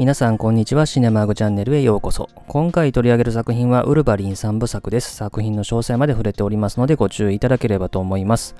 [0.00, 0.86] 皆さんこんにちは。
[0.86, 2.30] シネマーグチャンネルへようこそ。
[2.48, 5.14] 今回取り上げる作品はウルヴァリン3部作です。
[5.14, 8.54] 作品の詳細まで触れておりますのでご注意いただければと思います。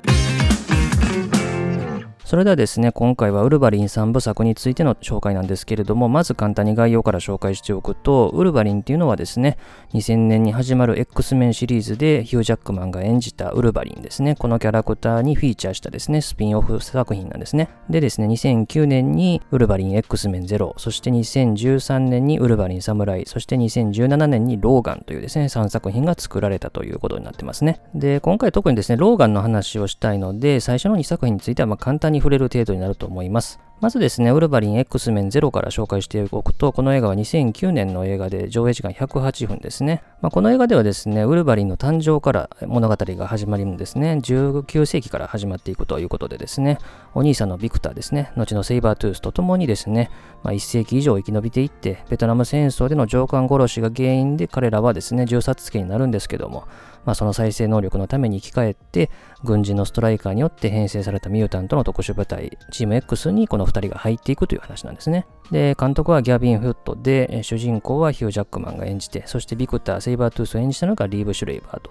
[2.30, 9.58] それではですね、今回はウルヴァリン3部作についての紹介なんですけれども、まず簡単に概要から紹介しておくと、ウルヴァリンっていうのはですね、
[9.94, 17.68] 2000年に始まる X メンシリーズでヒュー・ジャックマンが演じたウルヴァリンですね、このキャラクターにフィーチャーしたですね、スピンオフ作品なんですね。
[17.88, 27.80] でですね、2009年にウルヴァリン X メンゼロ、そして2013年にウルヴァリンサムライ、そして2017年にローガンというですね、3作品が作られたということになってますね。
[27.92, 33.58] で、今回特にですね、ローガンの話をしたいので、最初の2作品についてはま簡単に触れる程度になると思います。
[33.80, 40.02] まずですね、ウルヴァリン X メンゼロから紹介しておくと、この映画は2009年の映画で上映時間108分ですね。
[40.20, 44.18] まあ、この映画ではですね、ウルヴァリンの誕生から物語が始まるんですね。
[44.22, 46.76] 19世紀から始まっていくということでですね、
[47.14, 50.10] お兄さんのビクターですね、後のセイバートゥースと共にですね、
[50.42, 56.64] まあ、1世紀以上生き延びていって、ベトナム戦争での上官殺しが原因で彼らはですね、銃殺刑になるんですけども、
[57.04, 59.10] まあ、その再生能力のために生き返って、
[59.42, 65.26] 軍人のストライカーによって編成されたミュータントの特殊部隊、チーム X にこの2人が入っていくという話なんですね。
[65.50, 71.90] で、監督はギャビン・フットで、主人公はヒュー・ジャックマンが演じて、そしてビクター・セイバートゥースを演じたのがリーブ・シュレイバーと。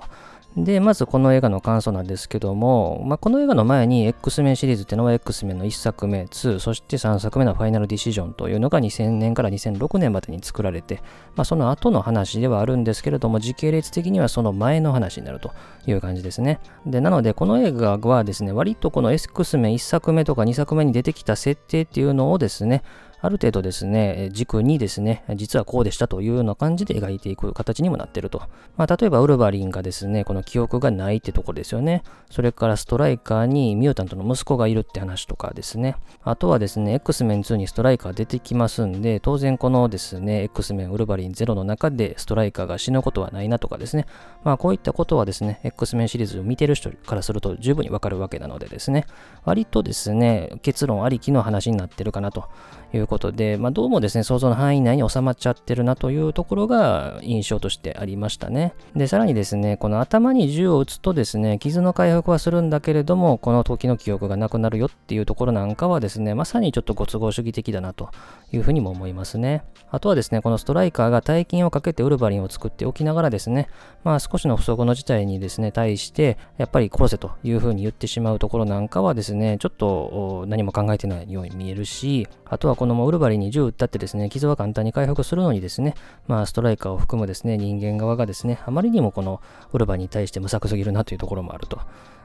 [0.58, 11.02] で、まずこの映画の感想なんですけども、まあ、この映画の前に X メンシリーズっていうのは X メンの1作目、2、そして3作目のファイナルディシジョンというのが2000年から2006年までに作られて、
[11.36, 15.52] まあ、その後の話ではあるんですけれども、時系列的にはその前の話になると
[15.86, 16.60] いう感じですね。
[16.86, 22.82] で、なのでこの映画はですね、割とこの X メン1作目とか2作目に出てきた設定っていうのをですね、
[23.22, 28.42] ある程度ですね、軸にですね、実はこうでしたというような感じで描いていく形にもなってると。
[28.78, 32.04] まあ、例えばウルヴァリンがですね、この記憶がないってところですよね。
[32.30, 35.96] それからストライカーにミュータントの息子がいるって話とかですね。
[36.24, 44.06] あとはですね、X メン2にストライカー出てきますんで、当然このですね、X メンウルヴァリン0の中でストライカーが死ぬことはないなとかですね。
[44.44, 49.06] まあこういったことはですね、X メンシリーズを見てる人からすると十分にわかるわけなのでですね、
[49.44, 52.46] 割とですね、結論ありきの話になってるかなと
[52.94, 58.74] いうことで、まあ、どうもですね、想像の範囲内に収まっちゃってるなというところが印象としてありましたね。
[58.96, 68.10] で、さらにですね、この頭に銃を撃つとですね、傷の回復はするんだけれども、この時の記憶がなくなるよっていうところなんかはですね、まさにちょっとご都合主義的だなと
[68.52, 69.64] いうふうにも思いますね。
[69.92, 73.68] あとはですね、このストライカーが大金をかけてウルヴァリンを作っておきながらですね、
[74.04, 85.96] まあ少しの不測の事態にですね、対して、やっぱり殺せというふうに言ってしまうところなんかはですね、ちょっと何も考えてないように見えるし、あとはこのもウルヴァリに銃を撃ったってですね、傷は簡単に回復するのにですね、
[86.28, 89.42] まあ、ストライカーを含むですね、人間側がですね、あまりにもこの
[89.74, 91.80] ウルヴァに対して無策すぎるなというところもあると。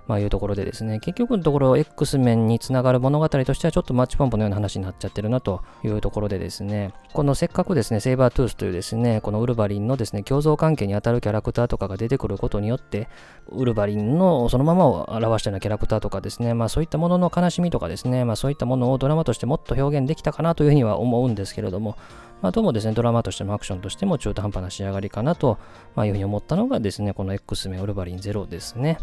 [0.07, 13.09] まあ、いうところでですね、結局のところ X 面につながる物語としてはちょっとマッチポンプのような話になっちゃってるなというところでですね、このせっかくですね、セイバートゥースというですね、このウルヴァリンのですね、共造関係にあたるキャラクターとかが出てくることによって、
[13.49, 21.97] ウルヴァリンのそのままを表したようなキャラクターとかですね、まあそういったものの悲しみとかですね、まあそういったものをドラマとしてもっと表現できたかなというふうには思うんですけれども、
[22.43, 25.59] まあ、どうもですね、ドラマとしてもアクションとしても中途半端な仕上がりかなと、
[25.95, 28.99] まあ、いうふうに思ったのがですね、この X メンウルヴァリンゼロですね。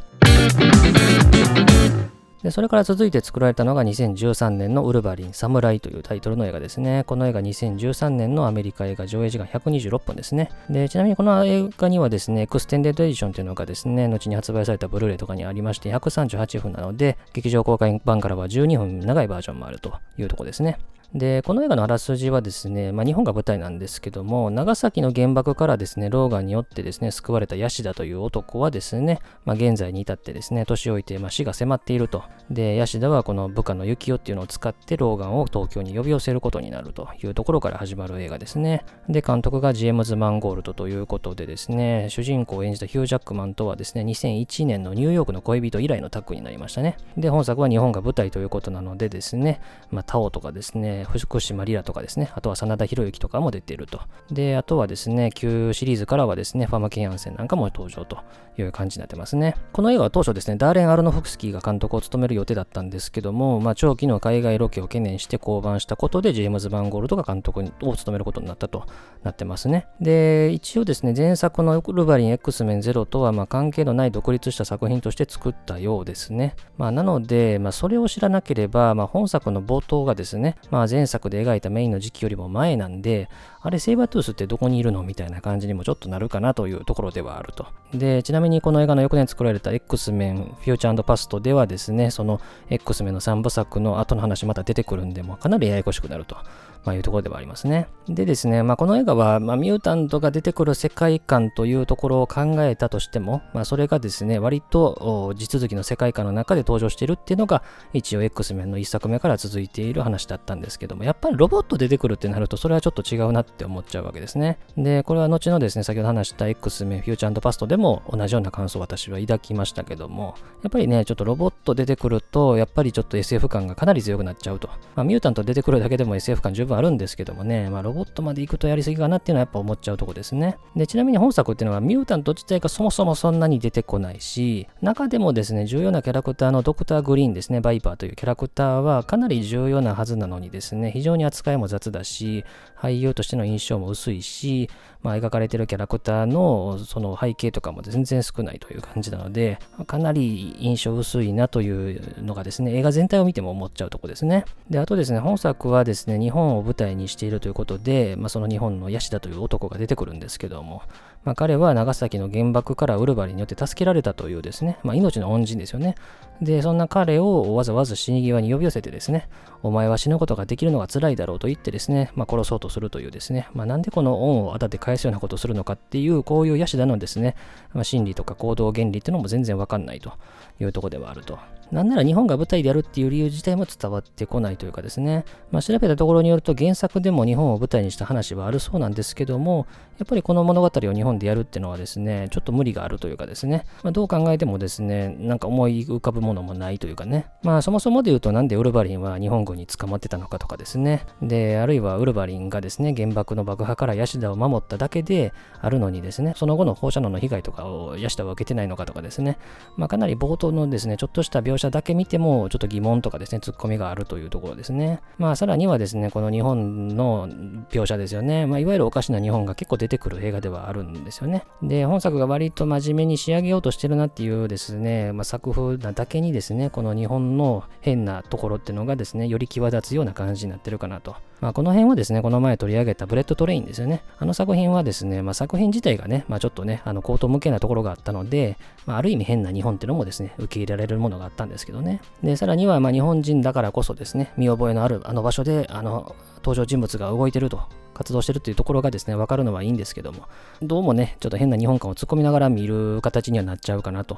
[2.43, 7.03] で、それから続いて作られたのが2013年のウルヴァリン・サムライというタイトルの映画ですね。
[7.05, 10.49] この映画2013年のアメリカ映画上映時間126分ですね。
[10.69, 20.79] で、ちなみにこの映画にはですね、エクステンデッドエディションというのがですね、後に発売されたブルーレイとかにありまして138分なので、劇場公開版からは12分長いバージョンもあるというとこですね。
[21.13, 32.23] で、この映画のあらすじはですね、まあ、日本が舞台なんですけども、長崎の原爆からですね、ローガンによってですね、救われたヤシダという男はですね、まあ、現在に至ってですね、年老いて、まあ、死が迫っていると。
[32.49, 38.85] で、ヤシダはこの部下のユキオっていうのを使ってローガンを東京に呼び寄せることになるというところから始まる映画ですね。
[39.09, 46.95] で、監督がジェームズ・マンゴールドということでですね、主人公を演じたヒュー・ジャックマンとはですね、2001年のニューヨークの恋人以来のタッグになりましたね。
[47.17, 49.59] で、本作は日本が舞台ということなのでですね、
[49.91, 54.01] まあ、タオとかですね、福島リラとかですね、あとは真田広之とかも出ていると。
[54.31, 58.17] で、あとはですね、旧シリーズからはですね、ファーマケンアンセンなんかも登場と
[58.57, 59.55] いう感じになってますね。
[59.73, 68.85] この映画は当初ですね、ダーレン・アルノフクスキーが監督を務める予定だったんですけども、まあ、長期の海外ロケを懸念して降板したことで、ジェームズ・バンゴールドが監督を務めることになったと
[69.23, 69.87] なってますね。
[69.99, 76.55] で、一応ですね、前作のルバリン X メンゼロとはま関係のない独立した作品として作ったようですね。
[76.77, 83.29] まあ、なので、まあ、それを知らなければ、まあ、本作の冒頭がですね、まあ、前作で描いたメインの時期よりも前なんで、
[83.61, 87.65] あれ、セイバートゥースってどこにいるのみたいな感じにもちょっとなるかなというところではあると。
[87.93, 96.37] で、ちなみにこの映画の翌年作られた X メンフューチャーパストではですね、その X メンの3部作の後の話また出てくるんで、もかなりややこしくなると。
[96.83, 97.87] まあ、いうところではありますね。
[98.09, 107.63] でですね、まあ、この映画は、まあ、ミュータントが出てくる世界観というところを考えたとしても、まあ、それがですね、割と地続きの世界観の中で登場しているっていうのが、
[107.93, 114.57] 一応 X メンの1作目から続いている話だったんですけども、やっぱりロボット出てくるってなると、それはちょっと違うなって思っちゃうわけですね。
[114.77, 124.69] で、これは後のですね、先ほど話した X メン、フューチャーパストでも同じような感想を私は抱きましたけども、やっぱりね、ちょっとロボット出てくると、やっぱりちょっと SF 感がかなり強くなっちゃうと。
[124.95, 130.57] まあ、ミュータント出てくるだけでも SF 感十分あるんですけども、ね、まあ、ロボットまで行くとやりすぎかなっていうのはやっぱ思っちゃうとこですね。
[130.75, 142.45] で、ちなみに本作っていうのはミュータント自体がそもそもそんなに出てこないし、中でもですね、重要なキャラクターのドクター・グリーンですね、バイパーというキャラクターはかなり重要なはずなのにですね、非常に扱いも雑だし、
[142.77, 144.69] 俳優としての印象も薄いし、
[145.03, 154.45] まあ、描かれてるキャラクターのその背景とかも全然少ないという感じなので、かなり印象薄いなというのがですね、映画全体を見ても思っちゃうとこですね。
[154.69, 160.81] で、あとですね、本作はですね、日本舞台にしているということで、まあ、その日本のヤシダという男が出てくるんですけども、
[161.23, 165.95] まあ、彼は長崎の原爆からウルバリによって助けられたというですね、まあ、命の恩人ですよね。
[166.41, 169.29] で、そんな彼をわざわざ死に際に呼び寄せてですね、
[169.61, 177.35] お前は死ぬことができるのが辛いだろうと言ってですね、まあ、殺そうとするというですね、まあ、なんでこの恩を当たって返すようなことをするのかっていう、こういうヤシダのですね、
[177.73, 180.13] まあ、心理とか行動原理っていうのも全然わかんないと
[180.59, 181.37] いうところではあると。
[181.71, 209.37] なんなら日本が舞台であるっていう理由自体も伝わってこないというかですね、まあ、調べたところによると原作でも日本を舞台にした話はあるそうなんですけども、やっぱりこの物語を日本でやるっていうのはですね、ちょっと無理があるというかですね、まあ、どう考えてもですね、なんか思い浮かぶものもないというかね、まあそもそもで言うとなんでウルヴァリンは日本軍に捕まってたのかとかですね、で、あるいはウルヴァリンがですね、原爆の爆破からヤシダを守っただけであるのにですね、その後の放射能の被害とかをヤシダは受けてないのかとかですね、
[209.77, 215.01] まあかなり冒頭のですね、ちょっとした描写者だけ見ても、ちょっと疑問とかですね、ツッコミがあるというところですね。
[215.17, 217.29] まあ、さらにはですね、この日本の
[217.69, 218.45] 描写ですよね。
[218.45, 221.45] まあ、いわゆるおかしな日本が結構出てくる映画ではあるんですよね。
[221.61, 231.15] で、本作が割と真面目に仕上げようとしてるなっていうですね、まあ、作風なだけにですね、この日本の変なところっていうのがですね、より際立つような感じになってるかなと。
[231.41, 234.03] まあ、この辺はですね、この前取り上げたブレット・トレインですよね。
[234.19, 241.99] あの作品はですね、まあ、作品自体がね、まあ、ちょっとね、あの、荒唐無稽なところがあったので、まあ、ある意味変な日本っていうのもですね、受け入れられるものがあったんですけどね。
[242.23, 247.61] で、さらには、まあ、日本人だからこそですね、見覚えのあるあの場所で、あの、登場人物が動いてると
[248.01, 250.23] 活動してるっていうところがですね、わかるのはいいんですけども、
[250.59, 254.17] どうもね、ちょっと変な日本感を突っ込みながら見る形にはなっちゃうかなと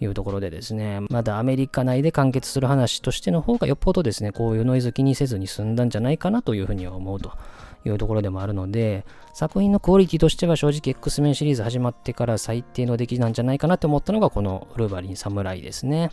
[0.00, 7.30] いうところでですね、まだアメリカ内で完結する話としての方がよっぽどですね、こういうノイズ気にせずに済んだんじゃないかなというふうには思うと。
[7.86, 16.10] いうところでもあるので、作品のクオリティとしては正直 X メンシリーズ始まってから最低の出来なんじゃないかなって思ったのがこのルヴァリン侍ですね。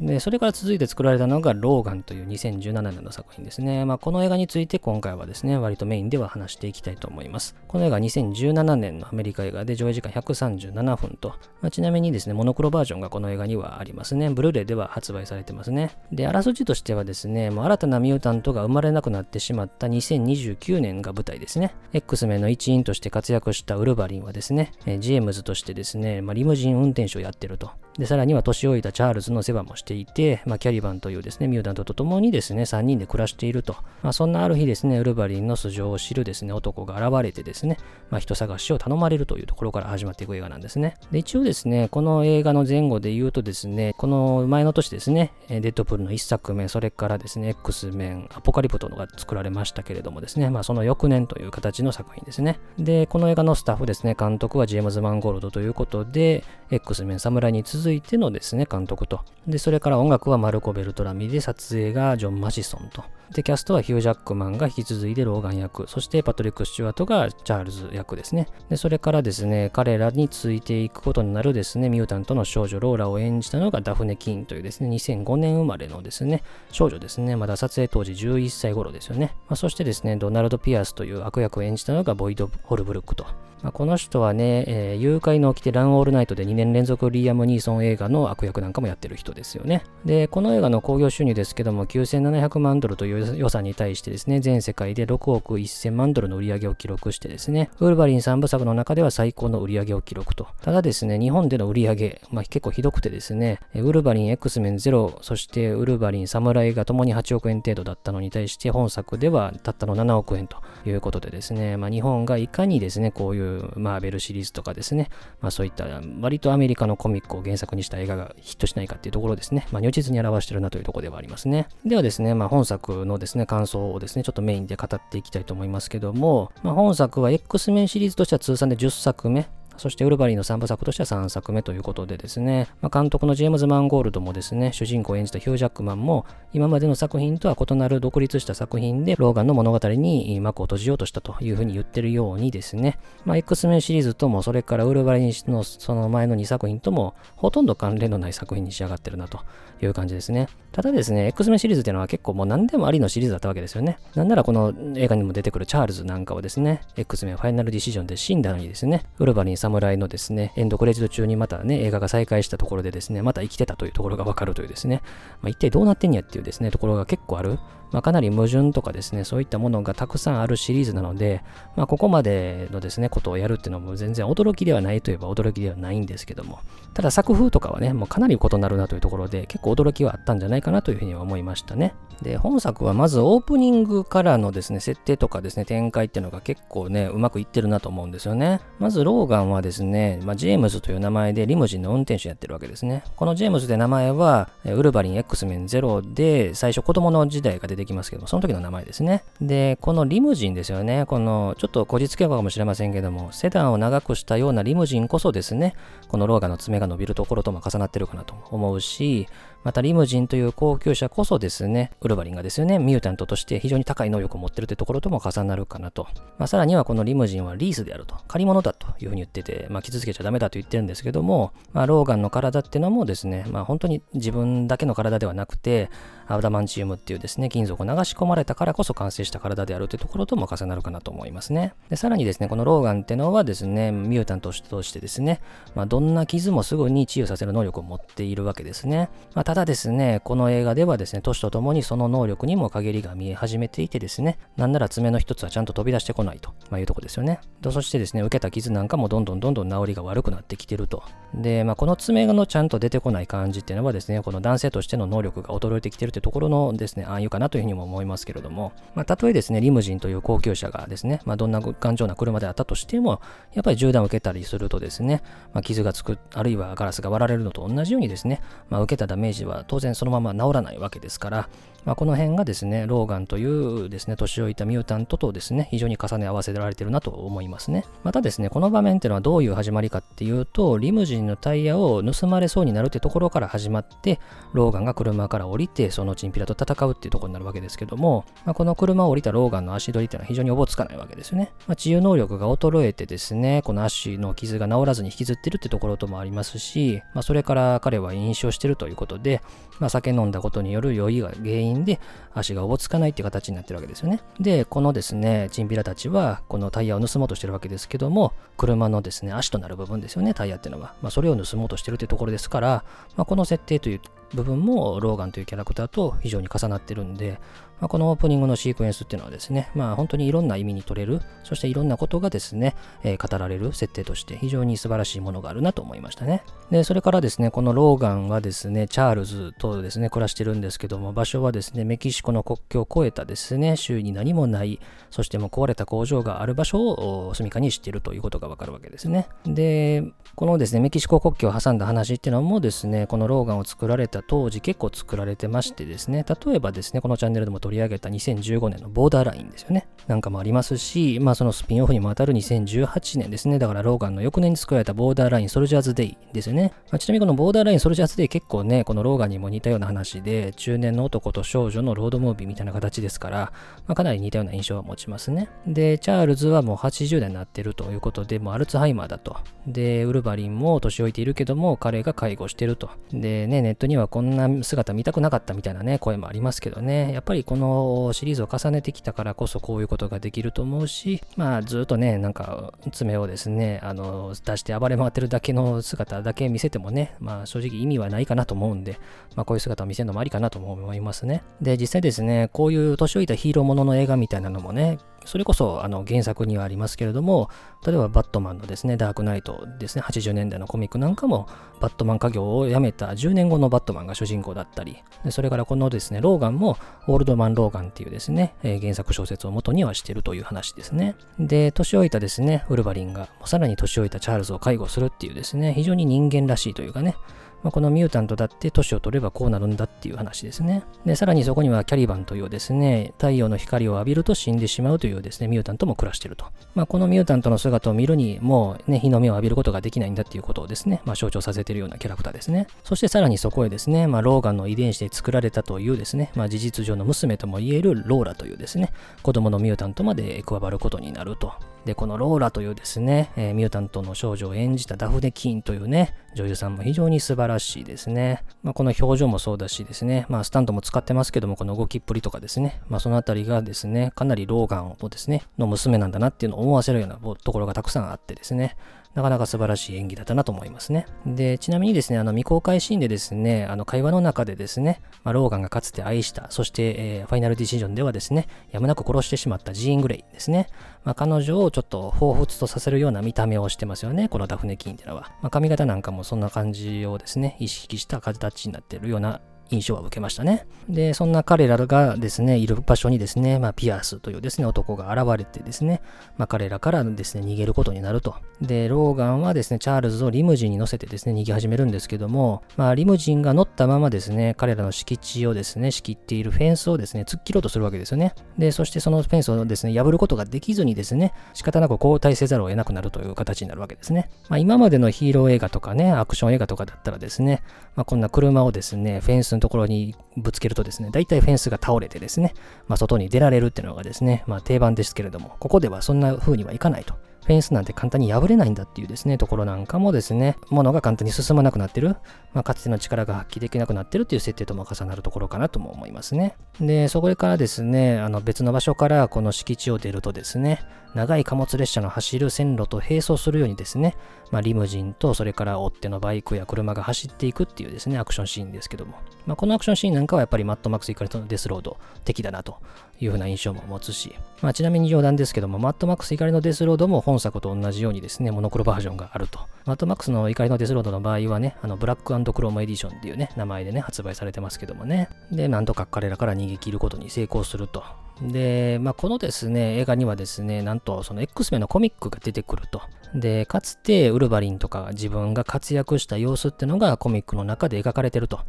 [0.00, 3.84] で、それから続いて作られたのがローガンという2017年の作品ですね。
[3.84, 7.54] まあ、この映画について今回はですね、割とメインでは話していきたいと思います。
[7.68, 11.30] この映画は2017年のアメリカ映画で上映時間137分と、
[11.60, 14.30] まあ、ちなみにですね、モノクロバージョンがこの映画にはありますね。
[14.30, 15.96] ブルーレイでは発売されてますね。
[16.12, 21.74] で、あらすじとしてはですね、もう新たなミュータントが生まれなくなってしまった2029年が舞台ですね。
[21.92, 27.70] X メンの一員として活躍したウルヴァリンはですね、ジェームズとしてですね、まあ、リムジン運転手をやってると。
[27.98, 33.76] で、さらには年老いたチャールズの世話もしていて、まあ、キャリバンというですね、ミュータントと共にですね、3人で暮らしていると。
[34.02, 37.78] まあ、そんなある日ですね、ウルヴァリンの素性を知るですね、男が現れてですね、
[38.10, 40.96] まあ、人探しを頼まれるというところから始まっていく映画なんですね。
[41.12, 52.58] で、一応ですね、この映画の前後で言うとですね、この前の年ですね、デッドプールの1作目、それからですね、X メン、アポカリプトが作られましたけれどもですね、まあ、その翌年という形の作品ですね。
[52.78, 59.20] で、この映画のスタッフですね、監督はジェームズ・マンゴールドということで、X メン侍に続いてのですね、監督と。
[59.46, 63.04] で、それから音楽はマルコ・ベルトラミで、撮影がジョン・マシソンと。
[63.32, 68.48] で、キャストはヒュー・ジャックマンが引き続いてローガン役、そしてパトリック・スチュワートがチャールズ役ですね。
[68.68, 79.34] で、それからですね、彼らについていくことになるですね、ミュータントの少女ローラを演じたのがダフネ・キンというですね、2005年生まれのですね、少女ですね、まだ撮影当時11歳頃ですよね。
[79.48, 83.26] まあ、そしてですね、ドナルド・ピアスという悪役を演じたのがボイド・ホルブルックと。
[83.64, 89.82] まあ、この人はね、えー、誘拐の起きてランオールナイトで2年連続リアム・ニーソンソン映画の悪役なんかもやってる人ですよね。
[90.04, 100.46] で、この映画の興行収入ですけども、9700万ドルという予算に対してですね、全世界で6億1000万ドルの売り上げを記録してですね、ウルヴァリン3部作の中では最高の売り上げを記録と。
[100.62, 115.08] ただですね、日本での売り上げ、まあ、結構ひどくてですね、ウルヴァリン X メン0、そしてウルヴァリン侍が共に8億円程度だったのに対して、本作ではたったの7億円ということでですね、まあ、日本がいかにですね、こういうマーベルシリーズとかですね、
[115.40, 115.86] まあ、そういった
[116.20, 121.68] 割とアメリカのコミックを原作にした映画がヒットしないかっていうところですね、まあ、如実に表してるなというところではありますね。
[121.84, 149.40] ではですね、まあ、本作のですね、感想をですね、ちょっとメインで語っていきたいと思いますけども、まあ、本作は X メンシリーズとしては通算で10作目、そしてウルヴァリンの3部作としては3作目ということでですね、まあ、監督のジェームズ・マンゴールドもですね、主人公を演じたヒュー・ジャックマンも、今までの作品とは異なる独立した作品で、ローガンの物語に幕を閉じようとしたというふうに言ってるようにですね、まあ、X メンシリーズとも、それからウルヴァリンのその前の2作品とも、ほとんど関連のない作品に仕上がってるなと
[149.82, 150.48] いう感じですね。
[150.72, 153.98] ただですね、X メンシリーズっていうのは結構もう何でもありのシリーズだったわけですよね。
[154.14, 165.02] なんならこの映画にも出てくるチャールズなんかをですね、X メンファイナルディシジョンで死んだのにですね、ウルヴァリン侍のですね、エンドクレジット中にまたね、映画が再開したところでですね、また生きてたというところがわかるというですね、
[165.40, 167.58] まあ、一体どうなってんやっていうですね、ところが結構ある。
[167.94, 171.44] まあ、かなり矛盾とかですね、そういったものがたくさんあるシリーズなので、
[171.76, 176.58] まあ、ここまでのですね、ことをやるっていうのも全然驚きではないといえば驚きではないんですけども、
[176.92, 181.94] ただ作風とかはね、もうかなり異なるなというところで、結構驚きはあったんじゃないかなというふうには思いましたね。
[182.22, 188.60] で、本作はまずオープニングからのですね、設定とかですね、展開っていうのが結構ね、うまくいってるなと思うんですよね。
[188.78, 193.04] まずローガンはですね、まあ、ジェームズという名前でリムジンの運転手やってるわけですね。
[193.16, 199.24] このジェームズで名前は、ウルヴァリン X メン0で最初子供の時代が出てきますけど、その時の名前ですね。
[199.40, 201.06] で、このリムジンですよね。
[201.06, 205.74] この、ちょっとこじつけかもしれませんけども、セダンを長くしたようなリムジンこそですね、
[206.08, 209.28] このローガの爪が伸びるところとも重なってるかなと思うし、
[209.64, 216.06] またリムジンという高級車こそですね、ウルヴァリンがですよね、ミュータントとして非常に高い能力を持ってるというところとも重なるかなと。
[216.38, 225.88] まあ、さらにはこのリムジンはリースであると、借り物だというふうに言ってて、まあ、傷つけちゃダメだと言ってるんですけども、まあ、ローガンの体っていうのもですね、まあ、本当に自分だけの体ではなくて、
[226.26, 231.74] アダマンチウムっていうですね、金属を流し込まれたからこそ完成した体であるというところとも重なるかなと思いますね。
[231.90, 235.40] で、さらにですね、このローガンってのはですね、ミュータントとしてですね、
[235.74, 239.10] まあ、どんな傷もすぐに治癒させる能力を持っているわけですね。
[239.34, 247.38] まあ、ただですね、この映画ではですね、年とともにその能力にも陰りが見え始めていてですね、なんなら爪の一つはちゃんと飛び出してこないと、まあ、いうとこですよね。
[247.70, 251.04] そしてですね、受けた傷なんかもどんどんどんどん治りが悪くなってきてると。
[251.34, 263.20] で、まあ、この爪のちゃんと出てこない感じっていうのはですね、この男性としての能力が衰えてきてるというところのですね、暗喩かなというふうにも思いますけれども、まあ、たとえですね、リムジンという高級車がですね、まあ、どんな頑丈な車であったとしても、
[263.52, 271.48] やっぱり銃弾を受けたりするとですね、まあ、傷がつく、あるいはガラスが割られるのと同じようにですね、まあ、受けたダメージは当然そのまま治らないわけですから、
[271.84, 277.84] まあ、この辺がですね、ローガンというですね、年老いたミュータントとですね、非常に重ね合わせられてるなと思いますね。
[278.02, 284.18] またですね、この場面っていうのはどういう始まりかっていうと、リムジンのタイヤを盗まれそうになるってところから始まって、
[284.52, 291.52] ローガンが車から降りて、そのチンピラと戦うっていうところになるわけですけども、まあ、この車を降りたローガンの足取りっていうのは非常におぼつかないわけですよね。
[291.66, 299.42] まあ、治癒能力が衰えてですね、この足の傷が治らずに引きずってるってところともありますし、まあ、それから彼は飲酒をしてるということで、
[299.80, 301.98] まあ、酒飲んだことによる酔いが原因で
[302.34, 304.20] 足がおぼつかないっていう形になってるわけですよね。
[304.38, 310.94] で、このですね、チンピラたちはこのタイヤを盗もうとしてるわけですけども、車のですね、足となる部分ですよね、タイヤっていうのは。
[311.02, 312.84] まあ、それを盗もうとしてるっていうところですから、
[313.16, 314.00] まあ、この設定という
[314.34, 317.40] 部分もローガンというキャラクターと非常に重なってるんで、
[317.80, 326.42] まあ、このオープニングのシークエンスっていうのはですね、まあ本当にいろんな意味に取れる、そしていろんなことがですね、えー、語られる設定として非常に素晴らしいものがあるなと思いましたね。
[326.70, 339.28] で、それからですね、このローガンはですね、チャールズとですね、暮らしてるんですけども、場所はですね、メキシコの国境を越えたですね、周囲に何もない、そしてもう壊れた工場がある場所を住みかにしているということがわかるわけですね。
[339.44, 340.04] で、
[340.34, 349.86] このですね、メキシコ国境を挟んだ話っていうのもですね、このローガンを作られた当時結構作られてましてですね、例えばですね、このチャンネルでも取り上げた2015年のボーダーラインですよね。
[350.06, 356.72] なんかもありますし、まあそのスピンオフにも当たる2018年ですね、だからローガンの翌年に作られたボーダーラインソルジャーズデイですよね。
[356.90, 363.52] まあ、ちなみにこのボーダーラインソルジャーズデイ結構ね、このローガンにも似たような話で、中年の男と少女のロードムービーみたいな形ですから、
[363.86, 365.48] まあ、かなり似たような印象を持ちますね。
[365.66, 369.38] で、チャールズはもう80代になってるということで、もうアルツハイマーだと。
[369.66, 372.90] で、ウルヴァリンも年老いているけども、彼が介護してると。
[373.10, 388.98] でね、ネットにはこんな姿見たくなかったみたいなね、声もありますけどね、やっぱりここのシリーズを重ねてきたからこそこういうことができると思うし、まあずっとね、なんか爪をですね、あの、出して暴れ回ってるだけの姿だけ見せてもね、まあ正直意味はないかなと思うんで、
[389.36, 391.44] まあこういう姿を見せるのもありかなと思いますね。
[391.60, 397.50] で、実際ですね、こういう年老いたヒーローものの映画みたいなのもね、それこそあの原作にはありますけれども、
[397.86, 401.48] 例えばバットマンのですね、ダークナイトですね、80年代のコミックなんかも、
[401.80, 406.76] バットマン家業を辞めた10年後のバットマンが主人公だったり、でそれからこのですね、ローガンも、
[407.06, 411.16] オールドマン・ローガンっていうですね、えー、原作小説を元にはしてるという話ですね。
[411.38, 417.16] で、年老いたですね、ウルヴァリンが、さらに年老いたチャールズを介護するっていうですね、非常に人間らしいというかね、
[417.64, 420.84] まあ、このミュータントだって年を取ればこうなるんだっていう話ですね。
[421.06, 426.44] で、さらにそこにはキャリバンというですね、太陽の光を浴びると死んでしまうというですね、ミュータントも暮らしてると。
[426.74, 432.66] まあ、このミュータントの姿を見るに、もうね、日の目を浴びることができないんだっていうことをですね、まあ、象徴させているようなキャラクターですね。
[432.82, 438.92] そしてさらにそこへですね、まあ、ローガンの遺伝子で作られたというですね、まあ、事実上の娘とも言えるローラというですね、
[439.22, 441.54] 子供のミュータントまで加わることになると。
[441.84, 448.42] で、このローラというですね、えー、ミュータントの少女を演じたダフネ・キーンというね、女優さんも非常に素晴らしいですね。
[448.62, 458.76] まあ、この表情もそうだしですね、まあ、スタンドも使ってますけども、この動きっぷりとかですね、まあ、そのあたりがですね、かなりローガンをですね、の娘なんだなっていうのを思わせるようなところがたくさんあってですね、
[459.14, 461.06] なかなか素晴らしい演技だったなと思いますね。
[461.24, 470.68] で、ちなみにですね、あの未公開シーンでですね、あの会話の中でですね、まあ、ローガンがかつて愛した、そして、えー、ファイナルディシジョンではですね、やむなく殺してしまったジーン・グレイですね。
[471.04, 475.32] まあ、彼女をちょっと彷彿とさせるような見た目をしてますよね、このダフネキンっていうのは。
[475.42, 479.40] まあ、髪型なんかもそんな感じをですね、意識した形になってるような
[479.70, 480.66] 印象は受けましたね。
[480.88, 486.02] で、そんな彼らがですね、いる場所にですね、まあ、ピアスというですね、男が現れてですね、
[486.36, 488.36] まあ、彼らからですね、逃げることになると。
[488.60, 498.34] で、ローガンはですね、チャールズをリムジンに乗せてですね、逃げ始めるんですけども、まあ、リムジンが乗ったままですね、彼らの敷地をですね、仕切っているフェンスをですね、突っ切ろうとするわけですよね。
[498.58, 504.30] で、そしてそのフェンスをですね、破ることができずにですね、仕方なく交代せざるを得なくなるという形になるわけですね。
[504.48, 507.62] まあ、今までのヒーロー映画とかね、アクション映画とかだったらですね、
[507.96, 512.54] まあ、こんな車をですね、フェンスのところにぶつけるとですね、大体フェンスが倒れてですね、
[512.88, 517.14] まあ、外に出られるっていうのがですね、まあ、定番ですけれども、ここではそんな風にはいかないと。
[517.44, 522.16] フェンスなんて簡単に破れないんだっていうですね、ところなんかもですね、物が簡単に進まなくなってる、
[522.54, 526.56] まあ、かつての力が発揮できなくなってるっていう設定とも重なるところかなとも思いますね。
[526.80, 530.80] で、そこからですね、あの別の場所からこの敷地を出るとですね、
[531.14, 534.16] 長い貨物列車の走る線路と並走するようにですね、
[534.50, 542.78] まあ、リムジンとそれから追っ手のバイクや車が走っていくっていうですね、アクションシーンですけども、まあ、このアクションシーンなんかはやっぱりマッドマックス怒りのデスロード的だなと
[543.20, 549.60] いうふうな印象も持つし、まあ、ちなみに冗談ですけども、マッドマックス怒りのデスロードも本作と同じようにですね、モノクロバージョンがあると。
[549.84, 555.28] マッドマックスの怒りのデスロードの場合はね、あのブラッククロームエディションっていうね、名前でね、発売されてますけどもね。
[555.52, 558.02] で、なんとか彼らから逃げ切ることに成功すると。
[558.40, 563.02] で、まあ、このですね、映画にはですね、なんとその X メンのコミックが出てくると。
[563.34, 568.60] で、かつてウルヴァリンとか自分が活躍した様子ってのがコミックの中で描かれてると。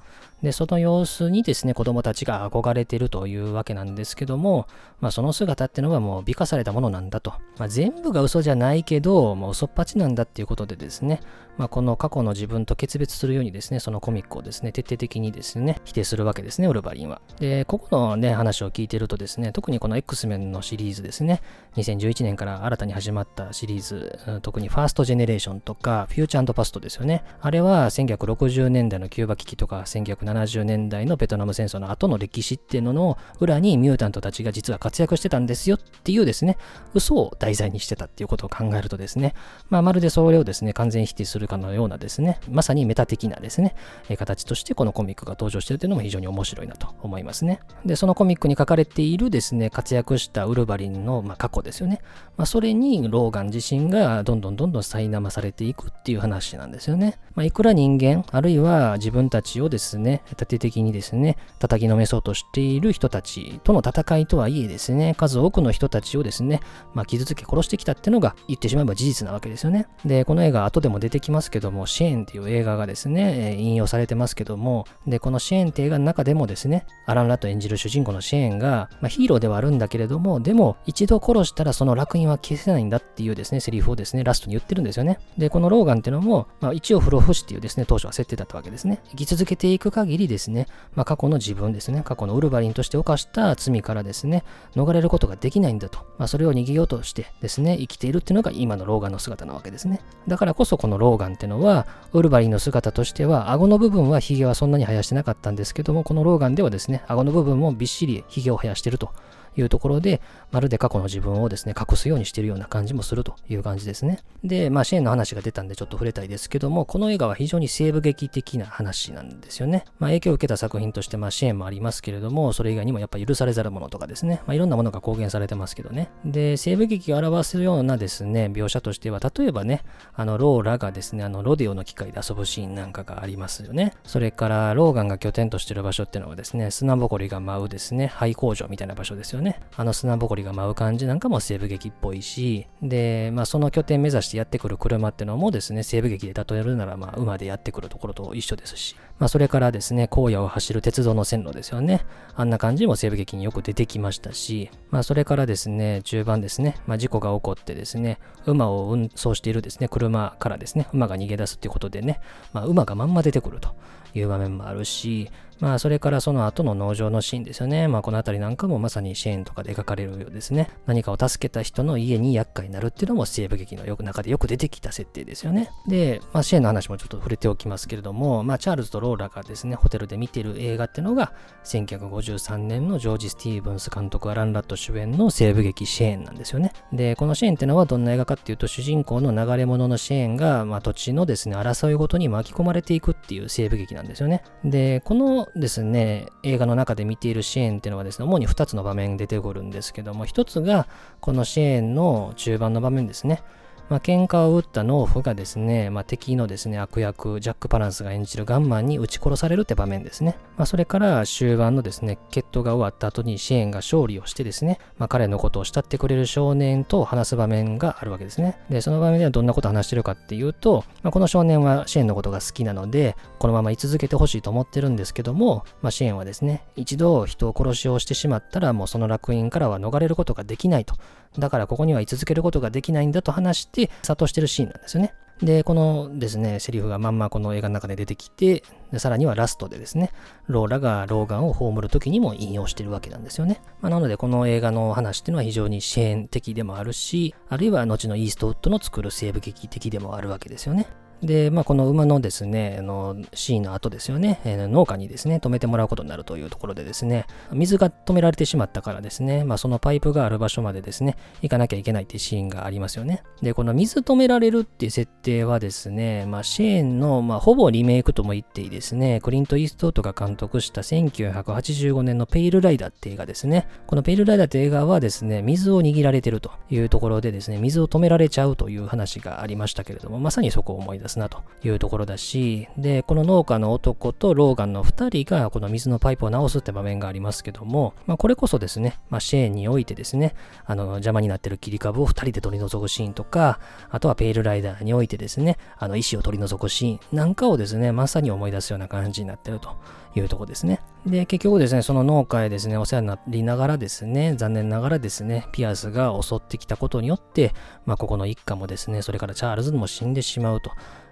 [0.41, 4.67] で、その様子にですね、子供たちが憧れてるというわけなんですけども、
[4.99, 7.33] まあ、その姿ってのはもう美化されたものなんだと。
[7.57, 11.21] まあ、全部が嘘じゃないけど、もう嘘っぱちなんだっていうことでですね、
[11.57, 17.21] まあ、この過去の自分と決別するようにですね、そのコミックをですね、徹底的にですね、否定するわけですね、ウルヴァリンは。
[17.39, 21.41] で、ここのね、話を聞いてるとですね、特にこの X メンのシリーズですね、
[21.75, 27.23] 2011年から新たに始まったシリーズ、にファーストジェネレーションとか、フューチャーパストですよね。
[27.41, 36.57] あれは1960年代のキューバ危機とか、1970年代のベトナム戦争の後の歴史っていうのの裏にミュータントたちが実は活躍してたんですよっていうですね、
[36.93, 39.33] 嘘を題材にしてたっていうことを考えるとですね、
[39.69, 43.75] まあ、まるでそれをですね、完全否定するかのようなですね、まさにメタ的なですね、
[44.17, 47.59] 形としてこのコミックが登場してるというのも非常に面白いなと思いますね。
[47.85, 52.01] で、そのコミックに書かれているですね、活躍したウルヴァリンの、ま、過去ですよね。
[52.37, 57.17] まあ、それにローガン自身がどんどんどんどん苛まされていくっていう話なんですよね。
[57.35, 66.61] まあ、いくら人間、あるいは自分たちをですね、縦的にですね、叩きのめそうとしている人たちとの戦いとはいえですね、数多くの人たちをですね、
[66.93, 69.87] まあ、傷つけ殺してきたっていうのが言ってしまえば事実なわけですよね。
[70.05, 85.19] で、この映画後でも出てきますけども、シェーンっていう映画がですね、引用されてますけども、で、このシェーンって映画の中でもですね、アラン・ラット演じる主人公のシェーンが、まあ、ヒーローではあるんだけれども、でも一度殺したらその烙印は消せないんだっていうですね、セリフをですね、ラストに言ってるんですよね。
[85.37, 89.01] で、このローガンっていうのも、まあ、一応不老不死っていうですね、当初は設定だったわけですね。
[89.09, 94.43] 生き続けていく限りですね、まあ、過去の自分ですね、過去のウルヴァリンとして犯した罪からですね、
[94.75, 95.99] 逃れることができないんだと。
[96.17, 100.01] まあ、それを逃げようとしてですね、生きているっていうのが今のローガンの姿なわけですね。
[100.27, 109.11] だからこそこのローガンっていうのは、ウルヴァリンの姿としては、顎の部分はヒゲはそんなに生やしてなかったんですけども、このローガンではですね、顎の部分もびっしりヒゲを生やしてると
[109.57, 114.19] いうところで、まるで過去の自分をですね、隠すようにしているような感じもするという感じですね。
[114.43, 119.85] で、まあ、シェーンの話が出たんでちょっと触れたいですけども、この映画は非常に西部劇的な話なんですよね。
[119.99, 126.09] まあ、影響を受けた作品として、まあ、シェーンもありますけれども、それ以外にもやっぱ許されざるものとかですね、まあ、いろんなものが公言されてますけどね。
[126.25, 133.93] で、西部劇を表すようなですね、描写としては、例えばね、あの、ローラがですね、あの、ロデオの機械で遊ぶシーンなんかがありますよね。
[134.03, 139.44] それから、ローガンが拠点としている場所っていうのはですね、砂ぼこりが舞うですね、廃工場みたいな場所ですよね。
[139.45, 152.05] ねあの砂ぼこりが舞う感じなんかも西部劇っぽいし、で、まあ、その拠点目指してやってくる車ってのもですね、西部劇で例えるなら、まあ、馬でやってくるところと一緒ですし、まあ、それからですね、荒野を走る鉄道の線路ですよね。
[152.35, 162.19] あんな感じも西部劇によく出てきましたし、まあ、それからですね、中盤ですね、まあ、事故が起こってですね、馬を運送しているですね、車からですね、馬が逃げ出すっていうことでね、
[162.53, 163.75] まあ、馬がまんま出てくると
[164.13, 167.87] いう場面もあるし、まあ、それからその後の農場のシーンですよね。
[167.87, 170.69] まあ、この辺りなんかもまさにシェーンとかで描かれるようですね。
[170.85, 175.71] 何かを助けた人の家に厄介になるっていうのも西部劇のよく中でよく出てきた設定ですよね。
[175.87, 181.31] で、まあ、シェーンの話もちょっと触れておきますけれども、まあ、チャールズとローラがですね、ホテルで見てる映画っていうのが、
[181.63, 186.73] 1953年のジョージ・スティーブンス監督、アラン・ラット主演の西部劇シェーンなんですよね。
[186.91, 194.43] で、このシェーンっていうのはどんな映画かっていうと、主人公の流れ物のシェーンが、まあ、土地のですね、争いごとに巻き込まれていくっていう西部劇なんですよね。
[194.63, 200.87] で、このですね、映画の中で見ているシェーンっていうのはですね、主に2つの場面出てくるんですけども、1つが
[201.19, 203.43] このシェーンの中盤の場面ですね。
[203.89, 210.37] まあ、喧嘩を打った農夫がですね、まあ、敵のですね、悪役、ジャック・パランスが演じるガンマンに撃ち殺されるって場面ですね。
[210.57, 218.57] まあ、それから終盤のですね、決闘が終わった後にシェーンが勝利をしてですね、まあ、彼のことを慕ってくれる少年と話す場面があるわけですね。
[218.69, 230.95] で、その場面ではどんなことを話してるかっていうと、まあ、この少年はシェーンのことが好きなので、このまま居続けてほしいと思ってるんですけども、まあ、シェーンはですね、一度人を殺しをしてしまったらもうその楽園からは逃れることができないと。
[231.37, 235.13] だからここには居続けることができないんだと話して諭してるシーンなんですよね。
[235.41, 238.63] で、このですね、セリフがまんまこの映画の中で出てきて、
[238.97, 240.11] さらにはラストでですね、
[240.47, 243.61] ローラが老眼を葬る時にも引用してるわけなんですよね。
[243.81, 250.87] まあ、なので、この映画の話っていうのは非常に支援的でもあるし、あるいは後のイーストウッドの作る西部劇的でもあるわけですよね。
[251.25, 263.23] で、まあ、この馬のですね、あのシーンの後ですよね、えー、農家にですね、止めてもらうことになるというところでですね、水が止められてしまったからですね、まあ、そのパイプがある場所までですね、行かなきゃいけないっていうシーンがありますよね。
[263.41, 273.67] で、この水止められるっていう設定はですね、まあ、シェーンの、まあ、ほぼリメイクとも言っていいですね、クリント・イーストウッドが監督した1985年のペイル・ライダーって映画ですね。
[273.87, 299.75] このペイル・ライダーって映画はですね、水を握られてるというところでですね、水を止められちゃうという話がありましたけれども、まさにそこを思い出すなというところだし、で、この農家の男とローガンの2人がこの水のパイプを直すって場面がありますけども、まあ、これこそですね、まあ、シェーンにおいてですね、あの邪魔になってる切り株を2人で取り除くシーンとか、あとはペイルライダーにおいてですね、あの石を取り除くシーンなんかをですね、まさに思い出すような感じになってると
[300.15, 300.81] いうとこですね。
[301.05, 307.53] で、結局ですね、その農家へですね、お世話になりながらですね、残念ながらですね、ピアスが襲ってきたことによって、
[307.85, 310.71] まあ、ここの一家もですね、それからチャールズも死んでしまうと。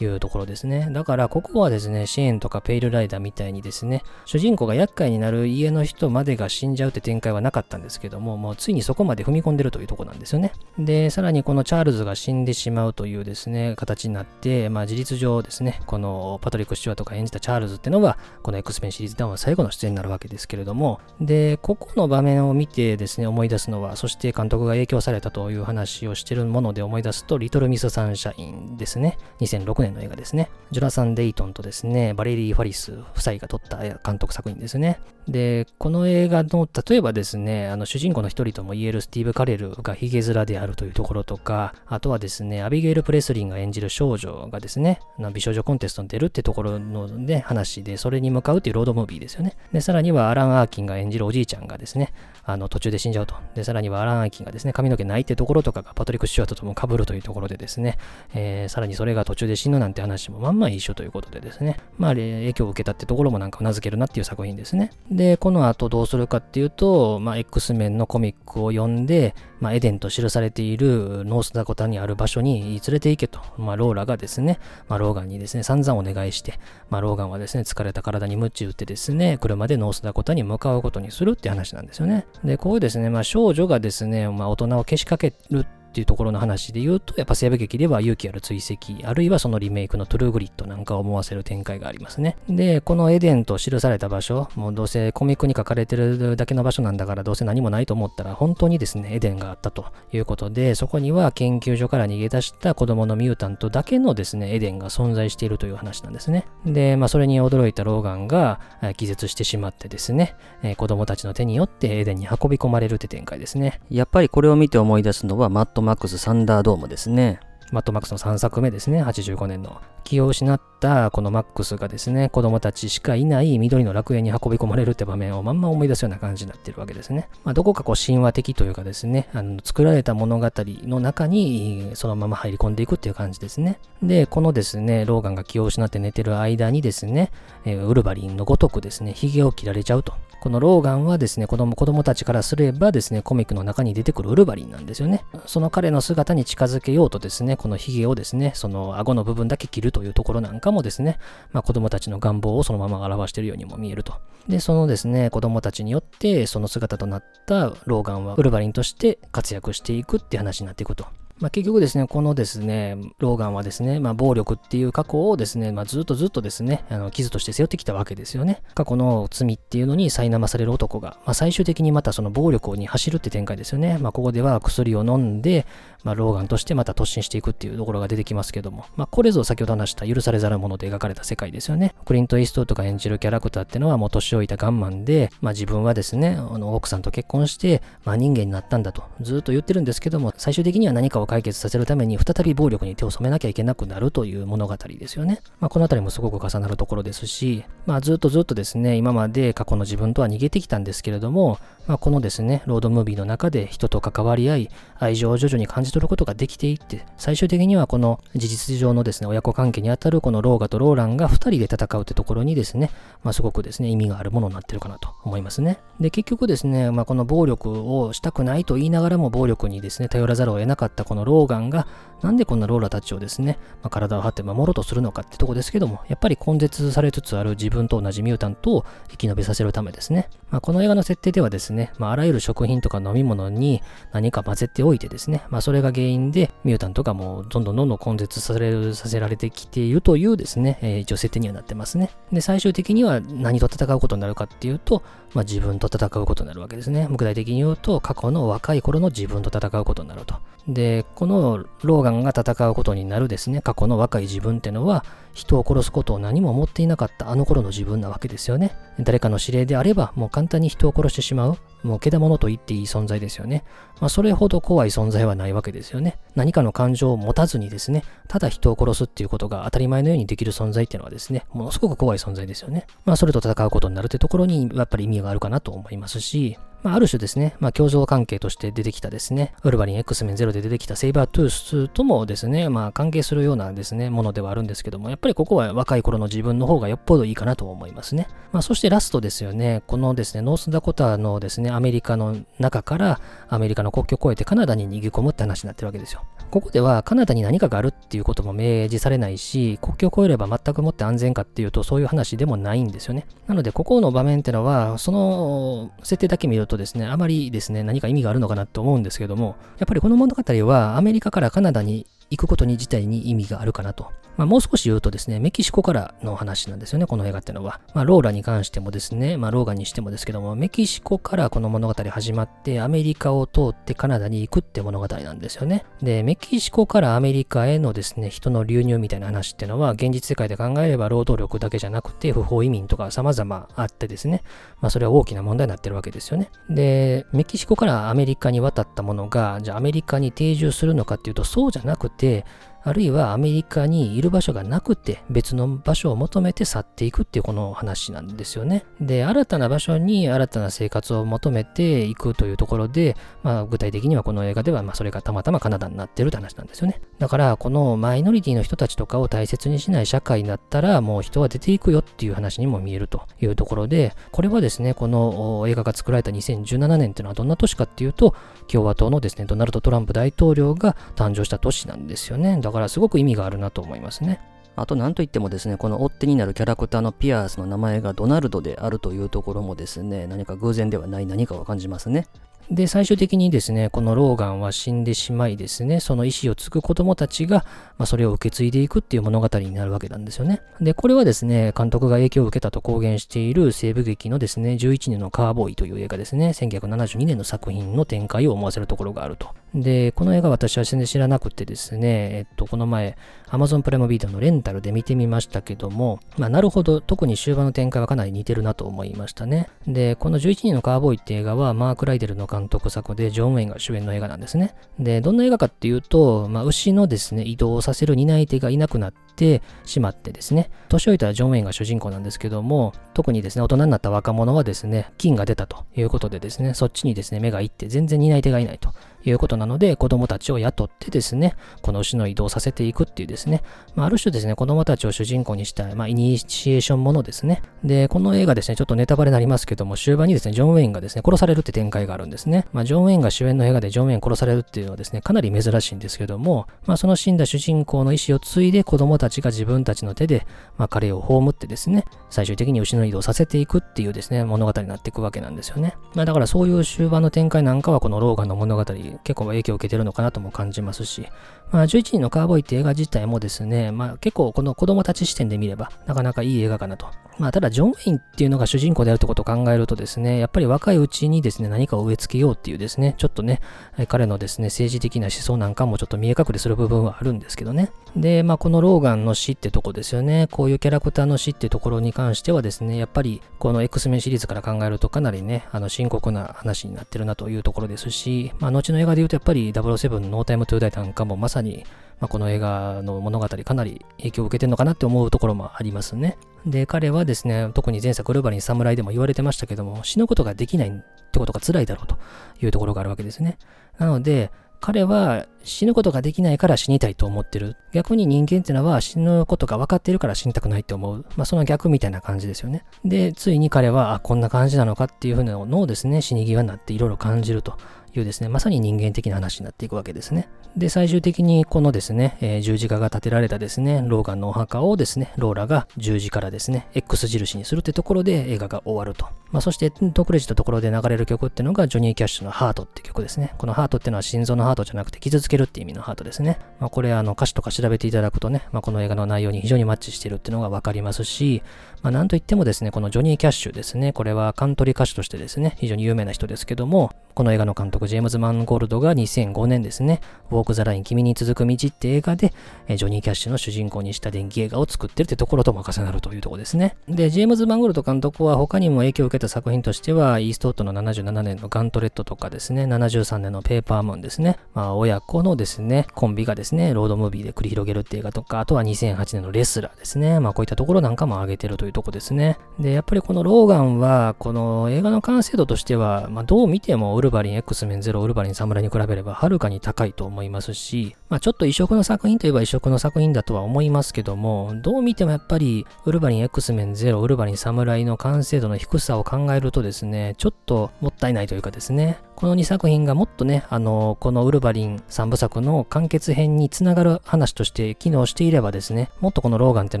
[0.00, 0.88] いうところですね。
[0.90, 10.52] だからここはですね、シェーンとかペイルライダーみたいにですね、主人公が厄介になる家の人までが死んじゃうって展開はなかったんですけども、もうついにそこまで踏み込んでるというところなんですよね。
[10.78, 29.18] で、さらにこのチャールズが死んでしまうというですね、形になって、まあ事実上ですね、このパトリック・シチュワとか演じたチャールズっていうのは、この X メンシリーズでは最後の出演になるわけですけれども、で、ここの場面を見てですね、思い出すのは、そして監督が影響されたという話をしてるもので思い出すと、リトル・ミス・サンシャインですね。
[29.40, 30.50] 2006年の映画ですね。
[30.70, 34.98] ジョラサン・デイトンとですね、バレリー・ファリス夫妻が撮った監督作品ですね。
[35.28, 45.00] で、この映画の、例えばですね、あの主人公の一人とも言えるスティーブ・カレルがヒゲ面であるというところとか、あとはですね、アビゲイル・プレスリンが演じる少女がですね、
[45.32, 49.56] 美少女コンテストに出るってところのね、話で、それに向かうっていうロードムービーですよね。
[49.72, 52.12] で、さらにはアラン・アーキンが演じるおじいちゃんがですね、
[52.44, 53.34] あの途中で死んじゃうと。
[53.54, 57.96] で、さらにはアラン・アーキンがですね、髪の毛ないってところとかがパトリック・シュワートとも被るというところでですね、
[58.34, 64.90] えー、さらにそれが途中で死ぬなんて話もまんま一緒ということでですね、まあ、影響を受けたってところもなんか頷けるなっていう作品ですね。
[65.14, 76.58] で、この後どうするかっていうと、まあ、X メンのコミックを読んで、まあ、エデンと記されているノースダコタにある場所に連れて行けと、まあ、ローラがですね、まあ、ローガンにですね、散々お願いして、
[76.90, 82.26] まあ、ローガンはですね、疲れた体に鞭打ってですね、車でノースダコタに向かうことにするって話なんですよね。
[82.42, 92.36] で、こういうですね、まあ、少女がですね、まあ、大人をけしかけるってっていうところの話で言うと、やっぱ西部劇では勇気ある追跡、あるいはそのリメイクのトゥルーグリッドなんかを思わせる展開がありますね。
[92.48, 106.48] で、このエデンと記された場所、もうどうせコミックに書かれてるだけの場所なんだからどうせ何もないと思ったら本当にですね、エデンがあったということで、そこには研究所から逃げ出した子供のミュータントだけのですね、エデンが存在しているという話なんですね。
[106.66, 108.58] で、まあそれに驚いたローガンが
[108.96, 113.80] 気絶してしまってですね、え子供たちの手によってエデンに運び込まれるって展開ですね。
[113.90, 117.40] やっぱりこれを見て思い出すのはマッドマックス・サンダードームですね。
[117.74, 119.80] マットマックスの3作目ですね、85年の。
[120.04, 127.28] 気を失ったこのマックスがですね、子供たちしかいない緑の楽園に運び込まれるって場面をまんま思い出すような感じになってるわけですね。
[127.42, 133.80] まあ、どこかこう神話的というかですね、あの作られた物語の中にそのまま入り込んでいくっていう感じですね。
[134.02, 137.32] で、このですね、ローガンが気を失って寝てる間にですね、
[137.64, 140.12] え、ウルヴァリンのごとくですね、髭を切られちゃうと。
[140.44, 145.24] このローガンはですね、子供子供たちからすればですね、コミックの中に出てくるウルヴァリンなんですよね。
[145.46, 151.18] その彼の姿に近づけようとですね、この髭をですね、その顎の部分だけ切るというところなんかもですね、
[151.52, 154.16] まあ、子供たちの願望をそのまま表しているようにも見えると。
[154.46, 161.06] で、そのですね、子供たちによってその姿となったローガンはウルヴァリンとして活躍していくって話になっていくと。
[161.40, 168.62] まあ、結局ですね、このですね、ローガンはですね、まあ、暴力っていう過去をですね、まあ、ずっとずっとですね、あの傷として背負ってきたわけですよね。
[168.74, 173.98] 過去の罪っていうのに苛まされる男が、まあ、最終的にまたその暴力に走るって展開ですよね。
[173.98, 175.66] まあ、ここでは薬を飲んで、
[176.04, 181.94] まあ、ローガンとしてまた突進していくっていうところが出てきますけども、まあ、これぞ先ほど話した許されざるもので描かれた世界ですよね。
[182.04, 195.40] クリント・イーストとか演じるキャラクターっていうのはもう年老いたガンマンで、まあ、自分はですね、あの奥さんと結婚して、まあ、人間になったんだとずっと言ってるんですけども、最終的には何かをを解決させるために再び暴力に手を染めなきゃいけなくなるという物語ですよね。
[195.60, 212.90] まあ、この辺りもすごく重なるところですし、まあ、ずっとずっとですね、今まで過去の自分とは逃げてきたんですけれども、まあ、このですね、ロードムービーの中で人と関わり合い、愛情を徐々に感じ取ることができていって、最終的にはこの事実上のですね、親子関係にあたるこのローガとローランが2人で戦うってところにですね、
[213.22, 215.78] まあ、すごくですね、意味があるものになってるかなと思いますね。
[216.00, 221.86] で、結局ですね、まあ、この暴力をしたくないと言いながらも暴力にですね、頼らざるを得なかったこのこのローガンが、
[222.22, 230.28] なんでこんなローラたちをですね、まあ、体を張って守ろうとするのかってとこですけども、やっぱり根絶されつつある自分と同じミュータントを生き延びさせるためですね。
[230.50, 242.10] まあ、この映画の設定ではですね、まあ、あらゆる食品とか飲み物に何か混ぜておいてですね、ま、それが原因でミュータントがもうどんどんどんどん根絶されさせられてきているというですね、えー、一応設定にはなってますね。
[242.32, 245.02] で、最終的には何と戦うことになるかっていうと、
[245.34, 247.06] ま、自分と戦うことになるわけですね。
[247.10, 250.36] 具体的に言うと、過去の若い頃の自分と戦うことになると。
[250.66, 258.76] で、このローガンが戦うことになるですね、過去の若い自分ってのは、人を殺すことを何も思っていなかったあの頃の自分なわけですよね。
[259.00, 261.58] 誰かの指令であれば、もう簡単に人を殺してしまう。
[261.82, 263.64] もうけだものと言っていい存在ですよね。
[264.00, 266.18] まあ、それほど怖い存在はないわけですよね。
[266.34, 272.86] 何かの感情を持たずにですね、ただ人を殺すっていうことが当たり前のようにできる存在っていうのはですね、ものすごく怖い存在ですよね。
[273.04, 288.28] まあ、それと戦うことになるってところに、やっぱり意味があるかなと思いますし、まあ、ある種ですね、まあ、共存関係として出てきたですね、ウルヴァリン X メンゼロで出てきたセイバートゥースともですね、まあ、関係するようなですね、ものではあるんですけども、やっぱりここは若い頃の自分の方がよっぽどいいかなと思いますね。
[288.52, 296.22] まあ、そしてラストですよね、このですね、ノースダコタのですね、アメリカの中からアメリカの国境を越えてカナダに逃げ込むって話になってるわけですよ。
[296.50, 303.26] ここではカナダに何かがあるっていうことも明示されないし、国境を越えれば全くもって安全かっていうとそういう話でもないんですよね。
[303.46, 314.10] なので、ここの場面ってのは、その設定だけ見るとですね、あまりですね、何か意味があるのかなと思うんですけども、やっぱりこの物語はアメリカからカナダに行くことに自体に意味があるかなと。
[314.36, 317.80] まあ、もう少し言うとですね、メキシコからの話なんですよね、この映画ってのは。
[317.94, 325.84] まあ、ローラに関してもですね、まあ、ローガンにしてもですけども、メキシコからこの物語始まって、アメリカを通ってカナダに行くって物語なんですよね。
[326.02, 334.42] で、メキシコからアメリカへのですね、人の流入みたいな話ってのは、現実世界で考えれば労働力だけじゃなくて、不法移民とか様々あってですね、
[334.80, 336.50] まあ、それは大きな問題になってるわけですよね。
[336.68, 342.44] で、メキシコからアメリカに渡ったものが、じゃあアメリカに定住するのかっていうと、そうじゃなくて、
[342.84, 348.84] あるいはアメリカにいる場所がなくて別の場所を求めて去っていくっていうこの話なんですよね。
[349.00, 357.00] で、新たな場所に新たな生活を求めていくというところで、まあ具体的にはこの映画ではまあそれがたまたまカナダになってるって話なんですよね。
[357.18, 368.34] だからこのマイノリティの人たちとかを大切にしない社会だったらもう人は出ていくよっていう話にも見えるというところで、これはですね、この映画が作られた2017年っていうのはどんな年かっていうと、
[368.68, 372.58] 共和党のですね、ドナルド・トランプ大統領が誕生した年なんですよね。
[372.60, 374.40] だからすごく意味があるなと思いますね。
[374.76, 382.26] あと何といってもですね、この追っ手になるキャラクターのピアースの名前がドナルドであるというところもですね、何か偶然ではない何かを感じますね。
[382.70, 387.64] で、最終的にですね、このローガンは死んでしまいですね、その意思を継ぐ子供たちが、
[387.98, 390.62] まあ、それを受け継いでいくっていう物語になるわけなんですよね。
[390.80, 399.48] で、これはですね、監督が影響を受けたと公言している西部劇のですね、11年のカーボーイという映画ですね、1972年の作品の展開を思わせるところがあると。
[399.74, 403.16] で、この映画私は全然知らなくてですね、えっと、この前、
[403.48, 409.68] Amazon プライムビデオのレンタルで見てみましたけども、まあ、なるほど、特に終盤の展開はかなり似てるなと思いましたね。
[409.88, 414.74] で、この11人のカーボーイって映画は、マーク・ライデルの監督作で、ジョン・ウェインが主演の映画なんですね。
[414.98, 428.90] で、どんな映画かっていうと、まあ、牛のですね、移動をさせる担い手がいなくなってしまってですね、年老いたジョン・ウェインが主人公なんですけども、特にですね、大人になった若者はですね、金が出たということでですね、そっちにですね、目がいって全然担い手がいないと。
[429.24, 433.62] いうことなので、子供たちを雇ってですね、この牛の移動させていくっていうですね、
[433.94, 437.62] まあ、ある種ですね、子供たちを主人公にした、まあ、イニシエーションものですね。
[437.84, 442.66] で、この映画ですね、ちょっとネタバレになりますけども、終盤にですね、ジョン・ウェインがですね、殺されるって展開があるんですね。
[442.72, 455.96] まあ、ジョン・ウェインが主演の映画でジョン・ウェイン殺されるっていうのはですね、かなり珍しいんですけども、まあ、その死んだ主人公の意思を継いで子供たちが自分たちの手で、まあ、彼を葬ってですね、最終的に牛の移動させていくっていうですね、物語になっていくわけなんですよね。
[456.14, 458.84] まあ、だからそういう終盤の展開なんかは、このローガンの物語、
[459.22, 461.28] 結構影響を受けてるのかなとも感じますし、
[461.74, 467.08] まあ、11人のカーボーイって映画自体もですね、まあ、結構この子供たち視点で見れば、なかなかいい映画かなと。
[467.36, 473.60] まあ、ただ、ジョン・ウェインっていうのが主人公であるってことを考えるとですね、やっぱり若いうちにですね、何かを植え付けようっていうですね、ちょっとね、
[474.06, 477.90] 彼のですね、政治的な思想なんかもちょっと見え隠れする部分はあるんですけどね。
[478.16, 480.46] で、まあ、このローガンの死ってとこですよね。
[480.52, 491.84] こういうキャラクターの死ってところに関してはですね、やっぱりこの X メンシリーズから考えるとかなりね、あの深刻な話になってるなというところですし、まあ、後の映画で言うとやっぱり007ノータイムトゥーダイなんかもまさに、に
[492.20, 496.38] まあ、この映画の物語かなり影響を受けてるのかなって思うところもありますね。
[496.64, 500.92] で、彼はですね、特に前作ウルヴァリン侍でも言われてましたけども、死ぬことができないっ
[501.32, 502.16] てことが辛いだろうと
[502.62, 503.58] いうところがあるわけですね。
[503.98, 504.50] なので、
[504.80, 507.76] 彼は死ぬことができないから死にたいと思ってる。
[507.92, 511.24] 逆に人間ってのは死ぬことが分かってるから死にたくないって思う。
[511.36, 512.84] まあその逆みたいな感じですよね。
[513.04, 517.78] で、ついに彼は、あ、こんな感じなのかっていうふうなのをですね、死に際になっていろいろ感じると
[518.18, 520.48] いうですね、まさに人間的な話になっていくわけですね。
[520.76, 529.26] で、最終的にこのですね、えー、十字架が建てられたですね、ローガンのお墓をですね、ローラが十字からですね、X 印にするってところで映画が終わると。
[529.52, 533.54] まあ、そして、トクレジのところで流れる曲っていうのが、ジョニー・キャッシュのハートって曲ですね。
[533.56, 536.58] このハートっていうのは心臓のハートじゃなくて、傷つけるって意味のハートですね。
[536.80, 541.62] まあ、これ、あの、歌詞とか調べていただくとね、まあ、この映画の内容に非常にマッチしてるっていうのがわかりますし、
[542.04, 552.52] まあ、なんといってもですね、このジョニー・キャッシュですね、これはカントリー歌手としてですね、非常に有名な人ですけども、この映画の監督、ジェームズ・マンゴールドが2005年ですね、ウォーク・ザ・ライン君に続く道って映画で、
[552.94, 556.94] ジョニー・キャッシュの主人公にした電気映画を作ってるってところとも重なるというところですね。
[557.08, 572.58] で、ジェームズ・マンゴールド監督は他にも影響を受けた作品としては、イーストウッドの77年のガントレットとかですね、73年のペーパームーンですね、まあ、親子のですね、コンビがですね、ロードムービーで繰り広げるって映画とか、あとは2008年のレスラーですね、まあこういったところなんかも挙げてるというとこですね。
[572.78, 600.00] で、やっぱりこのローガンは、この映画の完成度としては、まあどう見てもウルヴァリン X メンゼロ、ウルヴァリン侍に比べればはるかに高いと思いますし、まあちょっと異色の作品といえば異色の作品だとは思いますけども、どう見てもやっぱりウルヴァリン X メンゼロ、ウルヴァリン侍の完成度の低さを考えるとですね、ちょっともったいないというかですね、この2作品がもっとね、あの、このウルヴァリン3部作の完結編につながる話として機能していればですね、もっとこのローガンっていう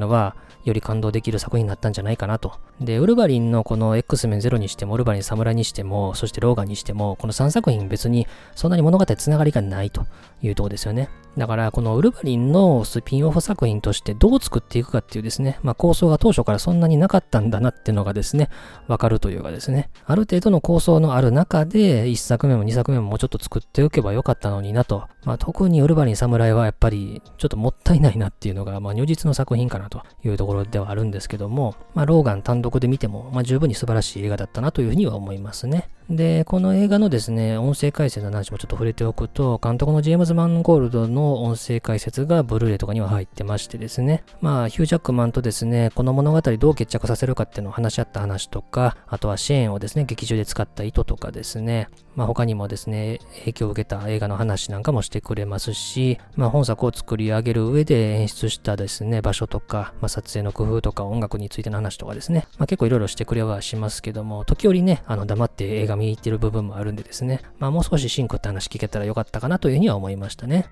[0.00, 2.52] のは、より感動できる作品になったんじゃないかなと。
[2.80, 10.06] で、ウルヴァリンのこの X メンゼロにしても、ウルヴァリン侍にしても、そしてローガンにしても、この3作品別にそんなに物語つながりがないと
[10.42, 11.08] いうとこですよね。
[11.36, 18.50] だから、このウルヴァリンのスピンオフ作品としてどう作っていくかっていうですね、まあ構想が当初からそんなになかったんだなっていうのがですね、
[18.86, 25.04] わかるというかですね、ある程度の構想のある中で、1作目も2作目ももうちょっと作っておけばよかったのになと。
[25.24, 31.63] まあ特にウルヴァリン侍はやっぱりちょっともったいないなっていうのが、まあ如実の作品かなというところではあるんですけども、
[31.94, 35.88] まあローガン単独で見ても、まあ十分に素晴らしい映画だったなというふうには思いますね。
[36.10, 70.66] で、この映画のですね、音声解説の話もちょっと触れておくと、監督のジェームズ・マンゴールドの音声解説がブルーレイとかには入ってましてですね、まあ、ヒュージャックマンとですね、この物語どう決着させるかっていうのを話し合った話とか、あとはシェーンをですね、劇中で使った意図とかですね、まあ、他にもですね、影響を受けた映画の話なんかもしてくれますし、まあ、本作を作り上げる上で演出したですね、場所とか、まあ、撮影の工夫とか音楽についての話とかですね、まあ、結構いろいろしてくれはしますけども、時折ね、あの黙って映画見入ってる部分もあるんでですね、まあ、もう少しシンクって話聞けたらよかったかなというふうには思いましたね。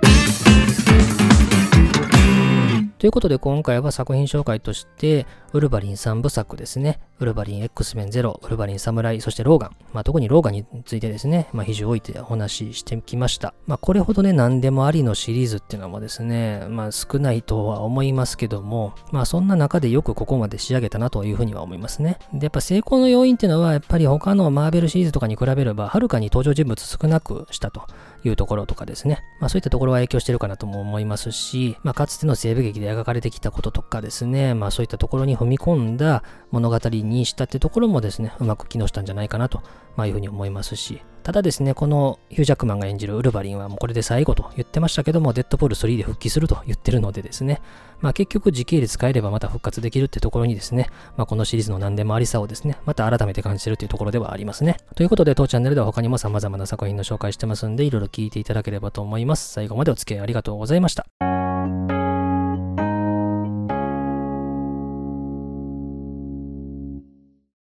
[3.02, 7.00] ということで今回は作品紹介として、ウルヴァリン3部作ですね。
[7.18, 9.76] ウルヴァリン X メンゼロ、ウルヴァリン侍、そしてローガン。
[9.92, 13.54] まあ、特にローガンについてですね、まあ、比重を置いてお話ししてきました。
[13.66, 22.20] まあ、これほどね、何でもありのシリーズっていうのもですね、まあ、少ないとは思いますけども、まあ、そんな中でよくここまで仕上げたなというふうには思いますね。
[22.32, 27.82] で、やっぱ成功の要因っていうのは、やっぱり他のマーベルシリーズとかに比べれば、はるかに登場人物少なくしたと。
[28.24, 29.22] いうところとかですね。
[29.40, 39.62] まあそういったところは影響してるかなとも思いますし、まあかつての西部劇で描かれてきたこととかですね、まあそういったところに踏み込んだ物語にしたってところもですね、うまく機能したんじゃないかなと、
[39.96, 47.60] まあ、いうふうに思いますし、ただですね、このヒュージャックマンが演じるウルヴァリンはもうこれで最後と言ってましたけども、デッドポール3で復帰すると言ってるのでですね、
[48.00, 54.76] まあ結局時系列変えればまた復活できるってところにですね、まあこのシリーズの何でもありさをですね、また改めて感じてるというところではありますね。
[54.94, 59.52] ということで当チャンネルでは他にも様々な作品の紹介してますんで、いろいろ聞いていただければと思います。
[59.52, 61.31] 最後までお付き合いありがとうございました。